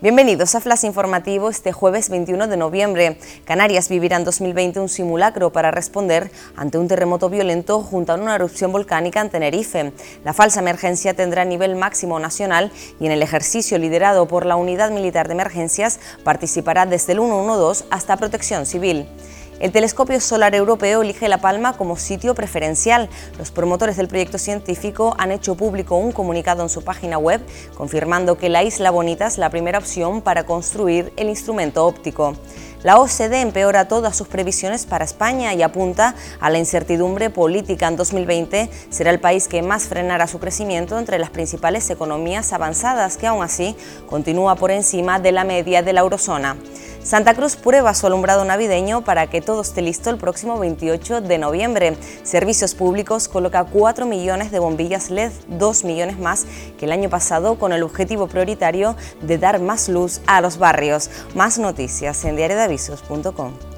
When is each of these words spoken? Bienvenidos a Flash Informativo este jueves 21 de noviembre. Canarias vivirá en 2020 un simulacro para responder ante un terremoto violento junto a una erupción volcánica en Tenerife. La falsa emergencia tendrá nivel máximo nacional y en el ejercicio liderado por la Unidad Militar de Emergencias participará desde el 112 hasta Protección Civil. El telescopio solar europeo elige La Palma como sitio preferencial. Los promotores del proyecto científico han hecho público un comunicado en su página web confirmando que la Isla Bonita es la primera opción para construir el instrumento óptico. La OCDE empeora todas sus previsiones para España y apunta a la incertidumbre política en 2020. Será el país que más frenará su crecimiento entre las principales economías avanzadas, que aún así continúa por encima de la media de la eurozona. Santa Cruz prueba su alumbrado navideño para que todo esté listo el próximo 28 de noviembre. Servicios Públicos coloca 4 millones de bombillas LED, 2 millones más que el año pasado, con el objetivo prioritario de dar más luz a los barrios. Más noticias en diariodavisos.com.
Bienvenidos 0.00 0.54
a 0.54 0.60
Flash 0.60 0.84
Informativo 0.84 1.50
este 1.50 1.72
jueves 1.72 2.08
21 2.08 2.46
de 2.46 2.56
noviembre. 2.56 3.18
Canarias 3.44 3.88
vivirá 3.88 4.16
en 4.16 4.22
2020 4.22 4.78
un 4.78 4.88
simulacro 4.88 5.50
para 5.50 5.72
responder 5.72 6.30
ante 6.54 6.78
un 6.78 6.86
terremoto 6.86 7.28
violento 7.28 7.82
junto 7.82 8.12
a 8.12 8.14
una 8.14 8.36
erupción 8.36 8.70
volcánica 8.70 9.20
en 9.20 9.30
Tenerife. 9.30 9.92
La 10.24 10.34
falsa 10.34 10.60
emergencia 10.60 11.14
tendrá 11.14 11.44
nivel 11.44 11.74
máximo 11.74 12.20
nacional 12.20 12.70
y 13.00 13.06
en 13.06 13.12
el 13.12 13.24
ejercicio 13.24 13.76
liderado 13.76 14.28
por 14.28 14.46
la 14.46 14.54
Unidad 14.54 14.92
Militar 14.92 15.26
de 15.26 15.34
Emergencias 15.34 15.98
participará 16.22 16.86
desde 16.86 17.14
el 17.14 17.18
112 17.18 17.86
hasta 17.90 18.16
Protección 18.16 18.66
Civil. 18.66 19.08
El 19.60 19.72
telescopio 19.72 20.20
solar 20.20 20.54
europeo 20.54 21.02
elige 21.02 21.28
La 21.28 21.38
Palma 21.38 21.76
como 21.76 21.96
sitio 21.96 22.36
preferencial. 22.36 23.08
Los 23.38 23.50
promotores 23.50 23.96
del 23.96 24.06
proyecto 24.06 24.38
científico 24.38 25.16
han 25.18 25.32
hecho 25.32 25.56
público 25.56 25.96
un 25.96 26.12
comunicado 26.12 26.62
en 26.62 26.68
su 26.68 26.84
página 26.84 27.18
web 27.18 27.40
confirmando 27.74 28.38
que 28.38 28.50
la 28.50 28.62
Isla 28.62 28.92
Bonita 28.92 29.26
es 29.26 29.36
la 29.36 29.50
primera 29.50 29.78
opción 29.78 30.22
para 30.22 30.44
construir 30.44 31.12
el 31.16 31.28
instrumento 31.28 31.84
óptico. 31.84 32.36
La 32.84 33.00
OCDE 33.00 33.40
empeora 33.40 33.88
todas 33.88 34.16
sus 34.16 34.28
previsiones 34.28 34.86
para 34.86 35.04
España 35.04 35.52
y 35.52 35.62
apunta 35.62 36.14
a 36.38 36.48
la 36.48 36.58
incertidumbre 36.58 37.28
política 37.28 37.88
en 37.88 37.96
2020. 37.96 38.70
Será 38.90 39.10
el 39.10 39.18
país 39.18 39.48
que 39.48 39.62
más 39.62 39.88
frenará 39.88 40.28
su 40.28 40.38
crecimiento 40.38 40.96
entre 40.96 41.18
las 41.18 41.30
principales 41.30 41.90
economías 41.90 42.52
avanzadas, 42.52 43.16
que 43.16 43.26
aún 43.26 43.42
así 43.42 43.74
continúa 44.08 44.54
por 44.54 44.70
encima 44.70 45.18
de 45.18 45.32
la 45.32 45.42
media 45.42 45.82
de 45.82 45.92
la 45.92 46.02
eurozona. 46.02 46.56
Santa 47.02 47.34
Cruz 47.34 47.56
prueba 47.56 47.94
su 47.94 48.06
alumbrado 48.06 48.44
navideño 48.44 49.02
para 49.02 49.28
que 49.28 49.40
todo 49.40 49.62
esté 49.62 49.82
listo 49.82 50.10
el 50.10 50.18
próximo 50.18 50.58
28 50.58 51.20
de 51.22 51.38
noviembre. 51.38 51.96
Servicios 52.22 52.74
Públicos 52.74 53.28
coloca 53.28 53.64
4 53.64 54.06
millones 54.06 54.50
de 54.50 54.58
bombillas 54.58 55.10
LED, 55.10 55.32
2 55.48 55.84
millones 55.84 56.18
más 56.18 56.46
que 56.78 56.84
el 56.86 56.92
año 56.92 57.08
pasado, 57.08 57.58
con 57.58 57.72
el 57.72 57.82
objetivo 57.82 58.26
prioritario 58.26 58.96
de 59.22 59.38
dar 59.38 59.60
más 59.60 59.88
luz 59.88 60.20
a 60.26 60.40
los 60.40 60.58
barrios. 60.58 61.10
Más 61.34 61.58
noticias 61.58 62.24
en 62.24 62.36
diariodavisos.com. 62.36 63.77